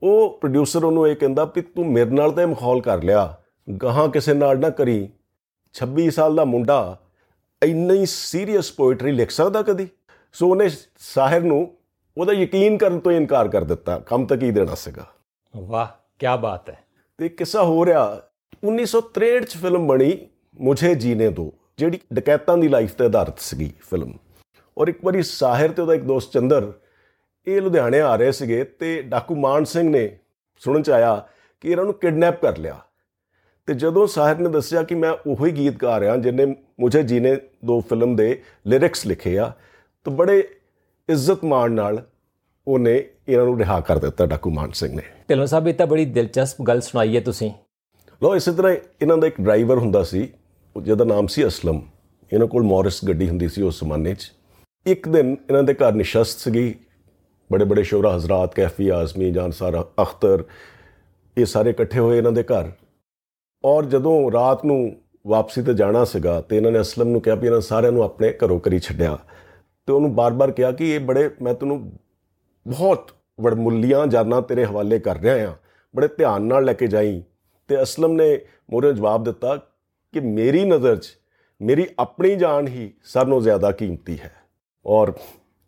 ਉਹ 0.02 0.38
ਪ੍ਰੋਡਿਊਸਰ 0.40 0.84
ਉਹਨੂੰ 0.84 1.08
ਇਹ 1.08 1.16
ਕਹਿੰਦਾ 1.16 1.44
ਵੀ 1.44 1.60
ਤੂੰ 1.62 1.92
ਮੇਰੇ 1.92 2.10
ਨਾਲ 2.10 2.32
ਤਾਂ 2.32 2.46
ਮਖੌਲ 2.46 2.80
ਕਰ 2.80 3.02
ਲਿਆ 3.02 3.36
ਗਾਹਾਂ 3.82 4.08
ਕਿਸੇ 4.08 4.34
ਨਾਲ 4.34 4.58
ਨਾ 4.58 4.70
ਕਰੀ। 4.70 5.08
26 5.72 6.08
ਸਾਲ 6.10 6.36
ਦਾ 6.36 6.44
ਮੁੰਡਾ 6.44 7.00
ਇੰਨੀ 7.62 8.06
ਸੀਰੀਅਸ 8.06 8.72
ਪੋਇਟਰੀ 8.72 9.12
ਲਿਖ 9.12 9.30
ਸਕਦਾ 9.30 9.62
ਕਦੀ? 9.62 9.88
ਸੋ 10.32 10.48
ਉਹਨੇ 10.48 10.70
ਸਾਹਿਰ 10.98 11.42
ਨੂੰ 11.42 11.74
ਉਹਦਾ 12.18 12.32
ਯਕੀਨ 12.32 12.78
ਕਰਨ 12.78 12.98
ਤੋਂ 12.98 13.12
ਇਨਕਾਰ 13.12 13.48
ਕਰ 13.48 13.64
ਦਿੱਤਾ 13.64 13.98
ਕੰਮ 13.98 14.26
ਤੱਕ 14.26 14.42
ਹੀ 14.42 14.50
ਦੇਣਾ 14.50 14.74
ਸੀਗਾ। 14.74 15.06
ਵਾਹ 15.56 15.86
ਕੀ 16.18 16.26
ਬਾਤ 16.40 16.70
ਹੈ। 16.70 16.78
ਤੇ 17.18 17.28
ਕਿੱਸਾ 17.28 17.62
ਹੋ 17.62 17.86
ਰਿਹਾ 17.86 18.22
1963 18.68 19.44
ਚ 19.44 19.56
ਫਿਲਮ 19.56 19.86
ਬਣੀ 19.86 20.18
ਮੁਝੇ 20.60 20.94
ਜੀਨੇ 20.94 21.28
ਦੋ 21.28 21.52
ਜਿਹੜੀ 21.78 22.00
ਡਕੈਤਾਂ 22.12 22.58
ਦੀ 22.58 22.68
ਲਾਈਫ 22.68 22.94
ਤੇ 22.94 23.04
ਆਧਾਰਿਤ 23.04 23.38
ਸੀਗੀ 23.38 23.72
ਫਿਲਮ 23.90 24.12
ਔਰ 24.78 24.88
ਇੱਕ 24.88 25.04
ਵਾਰੀ 25.04 25.22
ਸਾਹਿਰ 25.22 25.72
ਤੇ 25.72 25.82
ਉਹਦਾ 25.82 25.94
ਇੱਕ 25.94 26.02
ਦੋਸਤ 26.02 26.32
ਚੰਦਰ 26.32 26.72
ਇਹ 27.56 27.62
ਲੁਧਿਆਣੇ 27.62 28.00
ਆ 28.00 28.14
ਰਹੇ 28.16 28.32
ਸੀਗੇ 28.32 28.64
ਤੇ 28.64 29.00
ਡਾਕੂ 29.02 29.34
ਮਾਨ 29.34 29.64
ਸਿੰਘ 29.64 29.88
ਨੇ 29.90 30.08
ਸੁਣਨ 30.58 30.82
ਚ 30.82 30.90
ਆਇਆ 30.90 31.28
ਕਿ 31.60 31.68
ਇਹਨਾਂ 31.68 31.84
ਨੂੰ 31.84 31.94
ਕਿਡਨੈਪ 31.94 32.40
ਕਰ 32.42 32.56
ਲਿਆ। 32.58 32.78
ਤੇ 33.66 33.74
ਜਦੋਂ 33.74 34.06
ਸਾਹਿਰ 34.06 34.38
ਨੇ 34.38 34.48
ਦੱਸਿਆ 34.48 34.82
ਕਿ 34.82 34.94
ਮੈਂ 34.94 35.12
ਉਹੀ 35.26 35.50
ਗੀਤ 35.52 35.76
ਗਾ 35.82 35.98
ਰਿਹਾ 36.00 36.16
ਜਿਨੇ 36.16 36.46
ਮੁਝੇ 36.80 37.02
ਜੀਨੇ 37.02 37.36
ਦੋ 37.64 37.80
ਫਿਲਮ 37.80 38.16
ਦੇ 38.16 38.42
ਲਿਰਿਕਸ 38.66 39.06
ਲਿਖੇ 39.06 39.38
ਆ 39.38 39.52
ਤਾਂ 40.04 40.12
ਬੜੇ 40.12 40.38
ਇੱਜ਼ਤ 41.08 41.44
ਮਾਣ 41.44 41.72
ਨਾਲ 41.72 42.02
ਉਹਨੇ 42.68 43.04
ਇਹਨਾਂ 43.28 43.44
ਨੂੰ 43.44 43.58
ਰਿਹਾ 43.58 43.80
ਕਰ 43.80 43.98
ਦਿੱਤਾ 43.98 44.26
ਡਾਕੂ 44.26 44.50
ਮਾਨ 44.50 44.70
ਸਿੰਘ 44.70 44.94
ਨੇ। 44.96 45.02
ਢਿੱਲੋਂ 45.28 45.46
ਸਾਹਿਬ 45.46 45.68
ਇਹ 45.68 45.74
ਤਾਂ 45.74 45.86
ਬੜੀ 45.86 46.04
ਦਿਲਚਸਪ 46.04 46.62
ਗੱਲ 46.62 46.80
ਸੁਣਾਈ 46.80 47.16
ਹੈ 47.16 47.20
ਤੁਸੀਂ। 47.20 47.50
ਲੋ 48.22 48.34
ਇਸੇ 48.36 48.52
ਤਰ੍ਹਾਂ 48.52 48.72
ਇਹਨਾਂ 49.02 49.16
ਦਾ 49.18 49.26
ਇੱਕ 49.26 49.40
ਡਰਾਈਵਰ 49.40 49.78
ਹੁੰਦਾ 49.78 50.02
ਸੀ 50.02 50.28
ਜਿਹਦਾ 50.82 51.04
ਨਾਮ 51.04 51.26
ਸੀ 51.26 51.46
ਅਸਲਮ। 51.46 51.82
ਇਹਨਾਂ 52.32 52.46
ਕੋਲ 52.46 52.62
ਮੌਰਿਸ 52.62 53.04
ਗੱਡੀ 53.04 53.28
ਹੁੰਦੀ 53.28 53.48
ਸੀ 53.48 53.62
ਉਸ 53.62 53.80
ਜ਼ਮਾਨੇ 53.80 54.14
'ਚ। 54.14 54.32
ਇੱਕ 54.86 55.08
ਦਿਨ 55.08 55.36
ਇਹਨਾਂ 55.48 55.62
ਦੇ 55.62 55.74
ਘਰ 55.74 55.92
ਨਿਸ਼ਸਤ 55.92 56.38
ਸੀਗੀ 56.38 56.74
ਬੜੇ 57.52 57.64
ਬੜੇ 57.64 57.82
ਸ਼ੋਰਾ 57.82 58.16
ਹਜ਼ਰਤ, 58.16 58.54
ਕੈਫੀ, 58.54 58.88
ਆਜ਼ਮੀ 58.88 59.30
ਜਾਨਸਾਰ 59.30 59.80
ਅਖਤਰ, 60.02 60.44
ਇਹ 61.38 61.46
ਸਾਰੇ 61.46 61.70
ਇਕੱਠੇ 61.70 61.98
ਹੋਏ 61.98 62.18
ਇਹਨਾਂ 62.18 62.32
ਦੇ 62.32 62.42
ਘਰ। 62.42 62.70
ਔਰ 63.64 63.84
ਜਦੋਂ 63.84 64.32
ਰਾਤ 64.32 64.64
ਨੂੰ 64.64 64.96
ਵਾਪਸੀ 65.26 65.62
ਤੇ 65.62 65.74
ਜਾਣਾ 65.74 66.04
ਸੀਗਾ 66.04 66.40
ਤੇ 66.40 66.56
ਇਹਨਾਂ 66.56 66.72
ਨੇ 66.72 66.80
ਅਸਲਮ 66.80 67.08
ਨੂੰ 67.08 67.20
ਕਿਹਾ 67.20 67.34
ਵੀ 67.34 67.46
ਇਹਨਾਂ 67.46 67.60
ਸਾਰਿਆਂ 67.60 67.92
ਨੂੰ 67.92 68.02
ਆਪਣੇ 68.02 68.32
ਘਰੋਂ 68.44 68.60
ਕਰੀ 68.60 68.78
ਛੱਡਿਆ। 68.78 69.18
ਤੇ 69.86 69.92
ਉਹਨੂੰ 69.92 70.14
ਬਾਰ-ਬਾਰ 70.14 70.50
ਕਿਹਾ 70.50 70.72
ਕਿ 70.72 70.94
ਇਹ 70.94 71.00
ਬੜੇ, 71.00 71.30
ਮੈਂ 71.42 71.54
ਤੈਨੂੰ 71.54 71.92
ਬਹੁਤ 72.66 73.10
ਵਡਮੁੱਲੀਆਂ 73.40 74.06
ਜਾਨਾਂ 74.06 74.42
ਤੇਰੇ 74.42 74.64
ਹਵਾਲੇ 74.64 74.98
ਕਰ 74.98 75.18
ਰਿਹਾ 75.18 75.50
ਆ 75.50 75.54
ਬੜੇ 75.96 76.08
ਧਿਆਨ 76.08 76.42
ਨਾਲ 76.42 76.64
ਲੈ 76.64 76.72
ਕੇ 76.72 76.86
ਜਾਈ। 76.86 77.22
ਤੇ 77.68 77.82
ਅਸਲਮ 77.82 78.12
ਨੇ 78.12 78.38
ਮੋਰੇ 78.70 78.92
ਜਵਾਬ 78.92 79.24
ਦਿੱਤਾ 79.24 79.56
ਕਿ 80.12 80.20
ਮੇਰੀ 80.20 80.64
ਨਜ਼ਰ 80.64 80.96
'ਚ, 80.96 81.08
ਮੇਰੀ 81.62 81.86
ਆਪਣੀ 81.98 82.34
ਜਾਨ 82.36 82.68
ਹੀ 82.68 82.92
ਸਭ 83.04 83.26
ਤੋਂ 83.26 83.40
ਜ਼ਿਆਦਾ 83.40 83.72
ਕੀਮਤੀ 83.72 84.18
ਹੈ। 84.20 84.32
ਔਰ 84.86 85.12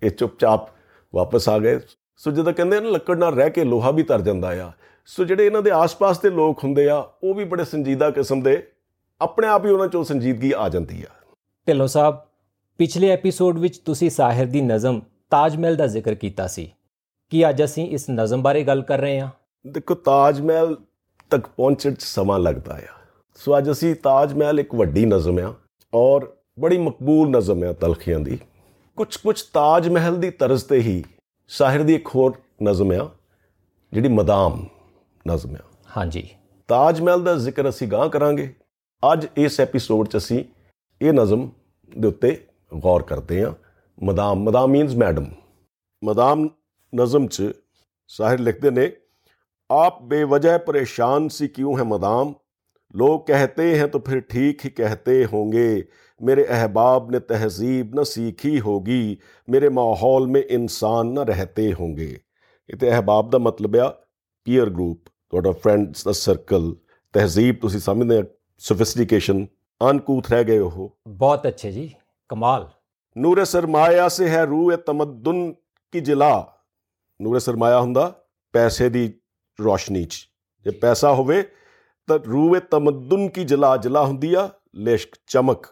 ਇਹ 0.02 0.10
ਚੁੱਪਚਾਪ 0.10 0.81
ਵਾਪਸ 1.14 1.48
ਆ 1.48 1.58
ਗਏ। 1.58 1.80
ਸੋ 2.16 2.30
ਜਦੋਂ 2.30 2.52
ਕਹਿੰਦੇ 2.52 2.80
ਨੇ 2.80 2.90
ਲੱਕੜ 2.90 3.16
ਨਾਲ 3.18 3.34
ਰਹਿ 3.34 3.50
ਕੇ 3.50 3.64
ਲੋਹਾ 3.64 3.90
ਵੀ 3.90 4.02
ਤਰ 4.02 4.20
ਜਾਂਦਾ 4.20 4.48
ਆ 4.62 4.70
ਸੋ 5.06 5.24
ਜਿਹੜੇ 5.24 5.46
ਇਹਨਾਂ 5.46 5.62
ਦੇ 5.62 5.70
ਆਸ-ਪਾਸ 5.70 6.18
ਦੇ 6.18 6.30
ਲੋਕ 6.30 6.64
ਹੁੰਦੇ 6.64 6.88
ਆ 6.88 6.96
ਉਹ 7.24 7.34
ਵੀ 7.34 7.44
ਬੜੇ 7.44 7.64
ਸੰਜੀਦਾ 7.64 8.10
ਕਿਸਮ 8.10 8.42
ਦੇ 8.42 8.66
ਆਪਣੇ 9.20 9.46
ਆਪ 9.46 9.64
ਹੀ 9.64 9.70
ਉਹਨਾਂ 9.70 9.88
ਚੋਂ 9.88 10.04
ਸੰਜੀਦਗੀ 10.04 10.52
ਆ 10.56 10.68
ਜਾਂਦੀ 10.68 11.02
ਆ। 11.02 11.14
ਢਿੱਲੋਂ 11.68 11.86
ਸਾਹਿਬ 11.86 12.20
ਪਿਛਲੇ 12.78 13.08
ਐਪੀਸੋਡ 13.08 13.58
ਵਿੱਚ 13.58 13.78
ਤੁਸੀਂ 13.78 14.10
ਸਾਹਿਰ 14.10 14.46
ਦੀ 14.46 14.60
ਨਜ਼ਮ 14.60 15.00
ਤਾਜ 15.30 15.56
ਮਹਿਲ 15.56 15.76
ਦਾ 15.76 15.86
ਜ਼ਿਕਰ 15.86 16.14
ਕੀਤਾ 16.14 16.46
ਸੀ। 16.46 16.70
ਕੀ 17.30 17.48
ਅੱਜ 17.48 17.64
ਅਸੀਂ 17.64 17.88
ਇਸ 17.88 18.10
ਨਜ਼ਮ 18.10 18.42
ਬਾਰੇ 18.42 18.62
ਗੱਲ 18.62 18.82
ਕਰ 18.82 18.98
ਰਹੇ 18.98 19.20
ਹਾਂ? 19.20 19.30
ਦੇਖੋ 19.66 19.94
ਤਾਜ 19.94 20.40
ਮਹਿਲ 20.40 20.76
ਤੱਕ 21.30 21.46
ਪਹੁੰਚਣ 21.46 21.94
'ਚ 21.94 22.02
ਸਮਾਂ 22.02 22.38
ਲੱਗਦਾ 22.38 22.74
ਆ। 22.74 22.94
ਸੋ 23.34 23.58
ਅੱਜ 23.58 23.70
ਅਸੀਂ 23.70 23.94
ਤਾਜ 23.94 24.34
ਮਹਿਲ 24.34 24.60
ਇੱਕ 24.60 24.74
ਵੱਡੀ 24.74 25.04
ਨਜ਼ਮ 25.06 25.38
ਆ 25.38 25.54
ਔਰ 25.94 26.32
ਬੜੀ 26.60 26.78
ਮਕਬੂਲ 26.78 27.28
ਨਜ਼ਮ 27.28 27.62
ਆ 27.64 27.72
ਤਲਖੀਆਂ 27.72 28.20
ਦੀ। 28.20 28.38
ਕੁਝ 28.97 29.15
ਕੁਝ 29.17 29.41
ਤਾਜ 29.53 29.87
ਮਹਿਲ 29.89 30.17
ਦੀ 30.17 30.29
ਤਰਜ਼ 30.29 30.65
ਤੇ 30.65 30.79
ਹੀ 30.79 31.03
ਸਾਹਿਰ 31.51 31.83
ਦੀ 31.83 31.95
ਇੱਕ 31.95 32.09
ਹੋਰ 32.15 32.33
ਨਜ਼ਮ 32.63 32.91
ਆ 32.91 33.09
ਜਿਹੜੀ 33.93 34.09
ਮਦਾਮ 34.09 34.65
ਨਜ਼ਮ 35.25 35.55
ਆ 35.55 35.63
ਹਾਂਜੀ 35.97 36.27
ਤਾਜ 36.69 37.01
ਮਹਿਲ 37.01 37.23
ਦਾ 37.23 37.35
ਜ਼ਿਕਰ 37.37 37.69
ਅਸੀਂ 37.69 37.87
ਗਾਂ 37.87 38.09
ਕਰਾਂਗੇ 38.09 38.53
ਅੱਜ 39.03 39.27
ਇਸ 39.37 39.59
ਐਪੀਸੋਡ 39.59 40.07
'ਚ 40.07 40.17
ਅਸੀਂ 40.17 40.43
ਇਹ 41.01 41.13
ਨਜ਼ਮ 41.13 41.49
ਦੇ 41.91 42.07
ਉੱਤੇ 42.07 42.35
ਗੌਰ 42.71 43.03
ਕਰਦੇ 43.03 43.43
ਹਾਂ 43.43 43.53
ਮਦਾਮ 43.97 44.43
ਮਦਾਮ 44.43 44.71
ਮੀਨਸ 44.71 44.95
ਮੈਡਮ 44.95 45.29
ਮਦਾਮ 46.01 46.49
ਨਜ਼ਮ 46.93 47.27
'ਚ 47.27 47.51
ਸਾਹਿਰ 48.09 48.39
ਲਿਖਦੇ 48.39 48.69
ਨੇ 48.69 48.91
आप 49.69 49.99
बेवजह 50.03 50.57
परेशान 50.57 51.27
सी 51.27 51.47
क्यों 51.49 51.77
है 51.77 51.85
मदाम 51.85 52.33
लोग 52.93 53.25
कहते 53.27 53.63
हैं 53.75 53.89
तो 53.91 53.99
फिर 53.99 54.19
ठीक 54.29 54.61
ही 54.61 54.69
कहते 54.71 55.23
होंगे 55.23 55.67
मेरे 56.21 56.45
अहबाब 56.47 57.11
ने 57.11 57.19
तहजीब 57.21 57.99
न 57.99 58.03
सीखी 58.05 58.57
होगी 58.59 59.01
मेरे 59.47 59.69
माहौल 59.71 60.27
में 60.27 60.41
इंसान 60.41 61.11
न 61.11 61.25
रहते 61.25 61.69
होंगे 61.71 62.09
इते 62.69 62.89
अहबाब 62.89 63.29
ਦਾ 63.29 63.37
ਮਤਲਬ 63.39 63.75
ਆ 63.77 63.89
ਪੀਅਰ 64.47 64.69
ਗਰੁੱਪ 64.69 65.09
ਤੁਹਾਡਾ 65.29 65.51
ਫਰੈਂਡਸ 65.53 66.03
ਦਾ 66.05 66.11
ਸਰਕਲ 66.13 66.73
ਤਹਿਜ਼ੀਬ 67.13 67.55
ਤੁਸੀਂ 67.61 67.79
ਸਮਝਦੇ 67.79 68.17
ਆ 68.19 68.23
ਸੋਫਿਸਟੀਕੇਸ਼ਨ 68.61 69.45
ਅਨਕੂਥ 69.81 70.31
ਰਹਿ 70.31 70.43
ਗਏ 70.43 70.59
ਉਹ 70.59 70.97
ਬਹੁਤ 71.09 71.47
ਅੱਛੇ 71.47 71.71
ਜੀ 71.71 71.89
ਕਮਾਲ 72.29 72.67
ਨੂਰ 73.15 73.43
ਸਰਮਾਇਆ 73.45 74.07
ਸੇ 74.07 74.29
ਹੈ 74.29 74.43
ਰੂਹ 74.45 74.71
ਤਮਦਨ 74.77 75.51
ਕੀ 75.93 75.99
ਜਿਲਾ 75.99 76.31
ਨੂਰ 77.19 77.39
ਸਰਮਾਇਆ 77.39 77.79
ਹੁੰਦਾ 77.79 78.11
ਪੈਸੇ 78.53 78.89
ਦੀ 78.89 79.11
ਰੋਸ਼ਨੀ 79.59 80.03
'ਚ 80.05 80.27
ਜੇ 80.65 80.71
ਪੈਸਾ 80.81 81.13
ਹੋਵੇ 81.13 81.43
ਤਾਂ 82.07 82.17
ਰੂਹ 82.27 82.55
ਤਮਦਨ 82.71 83.27
ਕੀ 83.29 83.43
ਜਲਾ 83.43 83.75
ਜਲਾ 83.77 84.03
ਹੁੰਦੀ 84.05 84.33
ਆ 84.33 84.49
ਲਿਸ਼ਕ 84.77 85.15
ਚਮਕ 85.27 85.65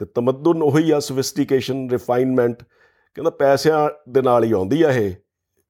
ਤੇ 0.00 0.06
ਤਮਦਨ 0.14 0.62
ਉਹੀ 0.62 0.90
ਆ 0.90 1.00
ਸੋਫਿਸਟੀਕੇਸ਼ਨ 1.00 1.88
ਰਿਫਾਈਨਮੈਂਟ 1.90 2.62
ਕਹਿੰਦਾ 2.62 3.30
ਪੈਸਿਆਂ 3.30 3.88
ਦੇ 4.08 4.22
ਨਾਲ 4.22 4.44
ਹੀ 4.44 4.52
ਆਉਂਦੀ 4.52 4.82
ਆ 4.82 4.90
ਇਹ 4.92 5.12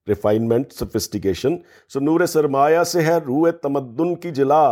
रिफाइनमेंट 0.06 0.72
सोफिस्टिकेशन 0.72 1.54
सो 1.90 2.00
नूर 2.00 2.24
सरमाया 2.26 2.82
से 2.84 3.02
है 3.02 3.18
रूए 3.20 3.52
तमद्दुन 3.58 4.14
की 4.16 4.30
जिला 4.30 4.64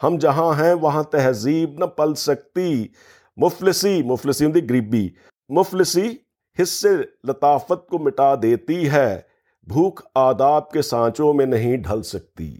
हम 0.00 0.18
जहाँ 0.18 0.52
हैं 0.54 0.72
वहाँ 0.76 1.02
तहजीब 1.12 1.76
न 1.82 1.86
पल 1.98 2.14
सकती 2.20 2.68
मुफलसी 3.38 4.02
मुफलसी 4.04 4.44
होंगी 4.44 4.60
गरीबी 4.62 5.02
मुफलसी 5.50 6.06
हिस्से 6.58 6.94
लताफत 7.26 7.86
को 7.90 7.98
मिटा 7.98 8.34
देती 8.38 8.84
है 8.86 9.08
भूख 9.66 10.02
आदाब 10.18 10.68
के 10.72 10.82
सांचों 10.84 11.32
में 11.34 11.46
नहीं 11.48 11.76
ढल 11.80 12.02
सकती 12.06 12.50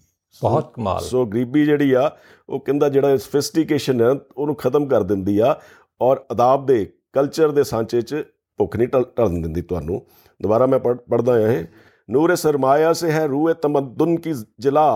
ਬਹੁਤ 0.42 0.70
ਕਮਾਲ 0.72 0.98
ਸੋ 1.00 1.24
ਗਰੀਬੀ 1.26 1.64
ਜਿਹੜੀ 1.64 1.92
ਆ 1.92 2.10
ਉਹ 2.48 2.60
ਕਹਿੰਦਾ 2.60 2.88
ਜਿਹੜਾ 2.88 3.16
ਸਫਿਸਟੀਕੇਸ਼ਨ 3.16 4.00
ਹੈ 4.00 4.10
ਉਹਨੂੰ 4.36 4.54
ਖਤਮ 4.54 4.86
ਕਰ 4.88 5.02
ਦਿੰਦੀ 5.02 5.38
ਆ 5.38 5.54
ਔਰ 6.00 6.24
ਅਦਾਬ 6.32 6.66
ਦੇ 6.66 6.84
ਕਲਚਰ 7.12 7.50
ਦੇ 7.50 7.62
ਸਾਂਚੇ 7.64 8.00
'ਚ 8.00 8.24
ਭੁੱਖ 8.58 8.76
ਨਹੀਂ 8.76 8.88
ਢਲਣ 8.88 9.40
ਦਿੰਦੀ 9.42 9.62
ਤੁਹਾਨੂੰ 9.62 10.00
ਦੁਬਾਰਾ 10.40 10.66
ਮੈਂ 10.66 10.78
ਪੜਦਾ 10.78 11.32
ਹਾਂ 11.32 11.48
ਇਹ 11.48 11.64
नूर 12.08 12.34
सरमाया 12.36 12.92
से 12.92 13.10
है 13.10 13.26
रूए 13.26 13.54
तमद्दुन 13.62 14.16
की 14.16 14.32
जिला 14.60 14.90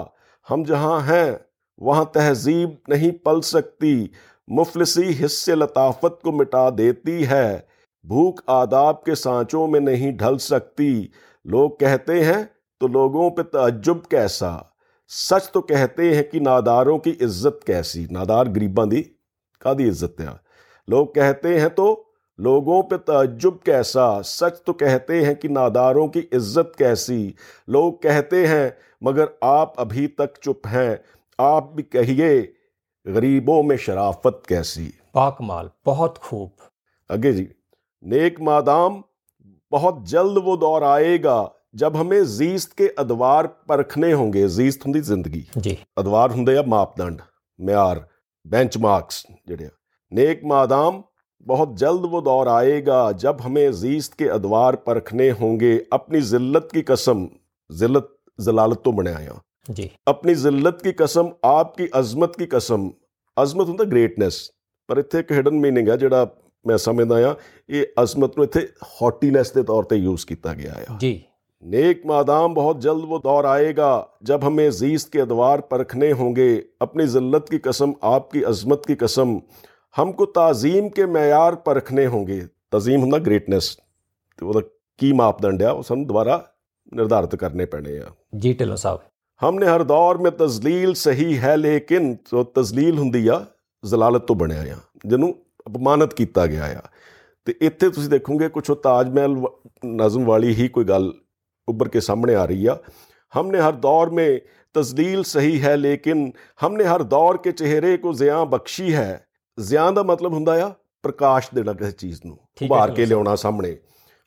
हम 0.48 0.64
जहाँ 0.64 1.00
हैं 1.00 1.40
वहाँ 1.78 2.10
तहजीब 2.14 2.76
नहीं 2.90 3.10
पल 3.24 3.40
सकती 3.40 4.10
मुफलसी 4.48 5.02
हिस्से 5.14 5.54
लताफत 5.54 6.18
को 6.24 6.32
मिटा 6.32 6.68
देती 6.72 7.22
है 7.24 7.44
भूख 8.04 8.42
आदाब 8.50 9.02
के 9.06 9.14
सांचों 9.16 9.66
में 9.68 9.78
नहीं 9.80 10.12
ढल 10.16 10.36
सकती 10.38 10.90
लोग 11.46 11.78
कहते 11.80 12.20
हैं 12.22 12.44
तो 12.80 12.88
लोगों 12.90 13.30
पे 13.30 13.42
तजुब 13.50 14.02
कैसा 14.10 14.52
सच 15.10 15.50
तो 15.54 15.60
कहते 15.66 16.14
हैं 16.14 16.28
कि 16.28 16.40
नादारों 16.40 16.98
की 16.98 17.10
इज्जत 17.20 17.60
कैसी 17.66 18.06
नादार 18.10 18.48
गरीबां 18.48 18.88
दी 18.88 19.02
कादी 19.62 19.88
इज्जत 19.88 20.16
है 20.20 20.34
लोग 20.88 21.14
कहते 21.14 21.58
हैं 21.58 21.68
तो 21.70 21.86
लोगों 22.38 22.82
पे 22.82 22.96
तजुब 23.00 23.60
कैसा 23.66 24.06
सच 24.26 24.60
तो 24.66 24.72
कहते 24.74 25.22
हैं 25.24 25.34
कि 25.36 25.48
नादारों 25.50 26.06
की 26.08 26.20
इज्जत 26.32 26.72
कैसी 26.78 27.22
लोग 27.68 28.02
कहते 28.02 28.46
हैं 28.46 28.72
मगर 29.02 29.28
आप 29.44 29.74
अभी 29.78 30.06
तक 30.18 30.34
चुप 30.42 30.66
हैं 30.66 30.98
आप 31.38 31.72
भी 31.76 31.82
कहिए 31.92 32.40
गरीबों 33.06 33.62
में 33.62 33.76
शराफत 33.78 34.42
कैसी 34.48 34.92
पाकमाल 35.14 35.70
बहुत 35.86 36.18
खूब 36.18 36.50
आगे 37.10 37.32
जी 37.32 37.48
नेक 38.02 38.40
मादाम 38.42 39.02
बहुत 39.72 40.04
जल्द 40.08 40.38
वो 40.44 40.56
दौर 40.58 40.84
आएगा 40.84 41.40
ਜਬ 41.76 41.96
ਹਮੇ 41.96 42.20
ਜ਼ੀਸਤ 42.28 42.72
ਕੇ 42.76 42.88
ਅਦਵਾਰ 43.00 43.46
ਪਰਖਨੇ 43.68 44.12
ਹੋਣਗੇ 44.12 44.46
ਜ਼ੀਸਤ 44.48 44.84
ਹੁੰਦੀ 44.86 45.00
ਜ਼ਿੰਦਗੀ 45.00 45.44
ਜੀ 45.58 45.76
ਅਦਵਾਰ 46.00 46.30
ਹੁੰਦੇ 46.30 46.56
ਆ 46.58 46.62
ਮਾਪਦੰਡ 46.68 47.20
ਮਿਆਰ 47.58 48.00
ਬੈਂਚਮਾਰਕਸ 48.46 49.24
ਜਿਹੜੇ 49.46 49.68
नेक 50.12 50.40
मादाम 50.46 51.02
बहुत 51.46 51.76
जल्द 51.76 52.04
वो 52.06 52.20
दौर 52.22 52.48
आएगा 52.48 53.00
जब 53.18 53.38
हमें 53.40 53.72
जीस्त 53.74 54.14
के 54.14 54.28
अदवार 54.30 54.76
परखने 54.86 55.28
होंगे 55.38 55.76
अपनी 55.92 56.20
जिल्लत 56.24 56.68
की 56.74 56.82
कसम 56.90 57.28
जिल्लत 57.70 58.14
जलालत 58.38 58.82
तो 58.84 58.92
बनाया 58.92 59.40
जी 59.70 59.90
अपनी 60.06 60.34
जिल्लत 60.36 60.80
की 60.84 60.92
कसम 60.98 61.30
आपकी 61.46 61.86
अजमत 61.94 62.36
की 62.38 62.46
कसम 62.54 62.90
ਅਜ਼ਮਤ 63.36 63.68
ਹੁੰਦਾ 63.68 63.84
ਗ੍ਰੇਟਨੈਸ 63.84 64.38
ਪਰ 64.88 64.98
ਇੱਥੇ 64.98 65.18
ਇੱਕ 65.18 65.30
ਹਿਡਨ 65.32 65.54
ਮੀਨਿੰਗ 65.56 65.88
ਹੈ 65.88 65.96
ਜਿਹੜਾ 65.96 66.26
ਮੈਂ 66.64 66.76
ਸਮਝਦਾ 66.78 67.16
ਆ 67.28 67.34
ਇਹ 67.68 68.02
ਅਜ਼ਮਤ 68.02 68.36
ਨੂੰ 68.36 68.44
ਇੱਥੇ 68.44 68.66
ਹੌਟੀਨੈਸ 69.00 69.52
ਦੇ 69.52 69.62
ਤੌਰ 69.62 69.84
ਤੇ 69.84 69.96
ਯੂਜ਼ 69.96 70.26
ਕੀਤਾ 70.26 70.54
ਗਿਆ 70.54 70.72
ਆ 70.72 70.96
ਜੀ 71.00 71.20
नेक 71.62 72.00
मादाम 72.06 72.54
बहुत 72.54 72.78
जल्द 72.80 73.04
वो 73.08 73.18
दौर 73.18 73.46
आएगा 73.46 73.88
जब 74.28 74.44
हमें 74.44 74.70
जीस्त 74.72 75.10
के 75.12 75.20
अदवार 75.20 75.60
परखने 75.66 76.08
होंगे 76.12 76.46
अपनी 76.82 77.06
जिल्लत 77.08 77.50
की 77.50 77.60
कसम 77.66 77.92
आपकी 78.04 78.42
अजमत 78.44 78.88
की 78.88 78.96
कसम 78.96 79.34
हमको 79.96 80.26
ਤਾਜ਼ੀਮ 80.26 80.88
ਕੇ 80.88 81.06
ਮੈਯਾਰ 81.06 81.54
ਪਰਖਨੇ 81.64 82.06
ਹੋਣਗੇ 82.06 82.46
ਤਜ਼ੀਮ 82.70 83.00
ਹੁੰਦਾ 83.00 83.18
ਗ੍ਰੇਟਨੈਸ 83.18 83.68
ਤੇ 84.38 84.46
ਉਹਦਾ 84.46 84.60
ਕੀ 84.98 85.12
ਮਾਪਦੰਡ 85.12 85.62
ਆ 85.62 85.70
ਉਹ 85.70 85.82
ਸਾਨੂੰ 85.82 86.06
ਦੁਬਾਰਾ 86.06 86.36
ਨਿਰਧਾਰਿਤ 86.92 87.34
ਕਰਨੇ 87.36 87.64
ਪੈਣੇ 87.64 87.98
ਆ 87.98 88.10
ਜੀ 88.38 88.52
ਢਿੱਲੋਂ 88.54 88.76
ਸਾਹਿਬ 88.76 89.00
हमने 89.40 89.66
हर 89.66 89.82
दौर 89.82 90.18
में 90.18 90.30
तजलील 90.34 90.92
सही 90.98 91.24
है 91.36 91.52
लेकिन 91.58 92.04
ਜੋ 92.30 92.42
ਤਜ਼ਲੀਲ 92.54 92.98
ਹੁੰਦੀ 92.98 93.26
ਆ 93.28 93.38
ਜ਼ਲਾਲਤ 93.84 94.26
ਤੋਂ 94.26 94.36
ਬਣਿਆ 94.36 94.60
ਆ 94.74 94.76
ਜਿਹਨੂੰ 95.06 95.30
ਅਪਮਾਨਿਤ 95.66 96.12
ਕੀਤਾ 96.14 96.46
ਗਿਆ 96.46 96.64
ਆ 96.78 96.82
ਤੇ 97.46 97.54
ਇੱਥੇ 97.60 97.88
ਤੁਸੀਂ 97.88 98.08
ਦੇਖੋਗੇ 98.08 98.48
ਕੁਝ 98.48 98.62
ਉਹ 98.70 98.76
ਤਾਜ 98.76 99.08
ਮਹਿਲ 99.08 99.34
ਵ- 99.36 99.50
ਨਜ਼ਮ 99.94 100.24
ਵਾਲੀ 100.24 100.54
ਹੀ 100.54 100.68
ਕੋਈ 100.68 100.84
ਗੱਲ 100.84 101.12
ਉੱਭਰ 101.68 101.88
ਕੇ 101.88 102.00
ਸਾਹਮਣੇ 102.00 102.34
ਆ 102.34 102.44
ਰਹੀ 102.44 102.66
ਆ 102.66 102.76
हमने 103.32 103.60
हर 103.60 103.76
दौर 103.82 104.10
में 104.10 104.28
तजलील 104.74 105.20
सही 105.28 105.52
है 105.60 105.70
लेकिन 105.78 106.18
हमने 106.60 106.88
हर 106.88 107.04
दौर 107.10 107.38
के 107.44 107.52
चेहरे 107.54 107.92
को 107.98 108.12
ਜ਼ਿਆਂ 108.14 108.44
ਬਖਸ਼ੀ 108.48 108.94
ਹੈ 108.94 109.10
ਜ਼ਿਆਂ 109.58 109.90
ਦਾ 109.92 110.02
ਮਤਲਬ 110.02 110.32
ਹੁੰਦਾ 110.34 110.52
ਆ 110.64 110.72
ਪ੍ਰਕਾਸ਼ 111.04 111.48
ਦੇਣਾ 111.54 111.72
ਕਿਸੇ 111.72 111.90
ਚੀਜ਼ 111.92 112.20
ਨੂੰ 112.26 112.36
ਠੀਕ 112.56 112.62
ਹੈ, 112.62 112.76
ਉਭਾਰ 112.76 112.90
ਕੇ 112.90 112.94
ਢਿੱਲੋਂ 112.96 113.08
ਲਿਆਉਣਾ 113.08 113.34
ਸਾਹਮਣੇ 113.36 113.76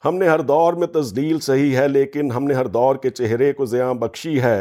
हमने 0.03 0.25
हर 0.29 0.41
दौर 0.50 0.75
में 0.77 0.88
तजलील 0.96 1.38
सही 1.44 1.70
है 1.75 1.84
लेकिन 1.91 2.27
हमने 2.34 2.55
हर 2.55 2.67
दौर 2.74 2.98
के 3.03 3.12
चेहरे 3.20 3.46
को 3.60 3.65
ज़िया 3.70 3.86
बख्शी 4.01 4.34
है 4.41 4.51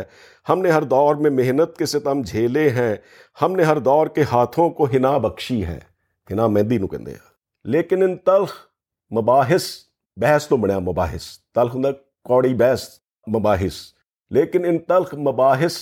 हमने 0.47 0.71
हर 0.75 0.85
दौर 0.92 1.18
में 1.25 1.26
मेहनत 1.38 1.75
के 1.80 1.88
सितम 1.92 2.23
झेले 2.30 2.62
हैं 2.76 2.87
हमने 3.37 3.66
हर 3.71 3.80
दौर 3.88 4.11
के 4.14 4.25
हाथों 4.30 4.66
को 4.78 4.87
हिना 4.94 5.11
बख्शी 5.25 5.56
है 5.64 5.76
हिना 6.28 6.47
ਮਹਿੰਦੀ 6.50 6.78
ਨੂੰ 6.78 6.88
ਕਹਿੰਦੇ 6.88 7.14
ਆ 7.14 7.26
ਲੇਕਿਨ 7.64 8.02
ਇਨ 8.02 8.16
ਤਲਖ 8.26 8.54
ਮਬਾਹਿਸ 9.11 9.66
ਬਹਿਸ 10.16 10.47
ਤੋਂ 10.47 10.59
ਬਣਿਆ 10.59 10.78
ਮਬਾਹਿਸ 10.83 11.26
ਤਲਖ 11.54 11.75
ਹੁੰਦਾ 11.75 11.92
ਕੌੜੀ 12.26 12.54
ਬਹਿਸ 12.64 12.88
ਮਬਾਹਿਸ 13.26 13.83
लेकिन 14.30 14.64
इन 14.66 14.78
तल्ख 14.88 15.11
मबाहिस 15.25 15.75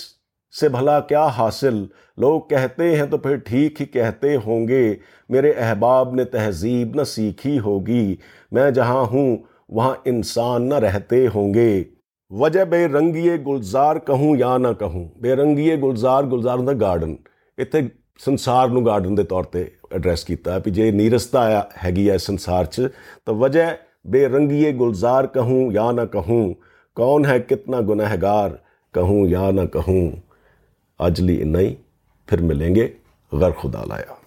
से 0.53 0.69
भला 0.69 0.99
क्या 1.01 1.23
हासिल 1.35 1.87
लोग 2.19 2.49
कहते 2.49 2.95
हैं 2.95 3.09
तो 3.09 3.17
फिर 3.17 3.37
ठीक 3.39 3.79
ही 3.79 3.85
कहते 3.87 4.33
होंगे 4.37 4.81
मेरे 5.29 5.53
अहबाब 5.53 6.15
ने 6.15 6.25
तहजीब 6.25 6.99
न 6.99 7.03
सीखी 7.05 7.55
होगी 7.57 8.17
मैं 8.51 8.71
जहाँ 8.73 9.05
हूँ 9.05 9.27
वहाँ 9.71 10.01
इंसान 10.07 10.73
न 10.73 10.79
रहते 10.79 11.25
होंगे 11.25 11.85
वजह 12.31 12.65
बेरंगीए 12.65 13.37
गुलजार 13.39 13.99
कहूँ 13.99 14.35
या 14.37 14.57
ਨਾ 14.57 14.71
ਕਹੂੰ 14.73 15.09
ਬੇਰੰਗੀਏ 15.21 15.77
ਗੁਲਜ਼ਾਰ 15.77 16.25
ਗੁਲਜ਼ਾਰ 16.25 16.57
ਹੁੰਦਾ 16.57 16.73
ਗਾਰਡਨ 16.73 17.15
ਇੱਥੇ 17.57 17.89
ਸੰਸਾਰ 18.19 18.69
ਨੂੰ 18.69 18.85
ਗਾਰਡਨ 18.85 19.15
ਦੇ 19.15 19.23
ਤੌਰ 19.23 19.43
ਤੇ 19.43 19.69
ਐਡਰੈਸ 19.93 20.23
ਕੀਤਾ 20.23 20.51
ਹੈ 20.51 20.59
ਵੀ 20.59 20.71
ਜੇ 20.71 20.91
ਨੀਰਸਤਾ 20.91 21.41
ਆ 21.57 21.63
ਹੈਗੀ 21.77 22.09
ਹੈ 22.09 22.17
ਸੰਸਾਰ 22.17 22.65
'ਚ 22.65 22.87
ਤਾਂ 23.25 23.33
ਵਜਹ 23.33 23.75
ਬੇਰੰਗੀਏ 24.07 24.71
ਗੁਲਜ਼ਾਰ 24.73 25.27
ਕਹੂੰ 25.27 25.71
या 25.73 25.91
ਨਾ 25.93 26.05
ਕਹੂੰ 26.05 26.55
ਕੌਣ 26.97 27.25
ਹੈ 27.25 27.37
ਕਿਤਨਾ 27.39 27.81
ਗੁਨਾਹਗਾਰ 27.81 28.57
कहूँ 28.93 29.27
या 29.27 29.49
ना 29.51 29.65
कहूँ 29.65 30.01
ਅੱਜ 31.06 31.20
ਲਈ 31.20 31.34
ਇਨਾ 31.34 31.58
ਹੀ 31.58 31.76
ਫਿਰ 32.26 32.42
ਮਿਲਾਂਗੇ 32.42 32.96
ਗਰ 33.40 33.52
ਖੁਦਾ 33.52 33.84
ਲਾਇਆ। 33.84 34.17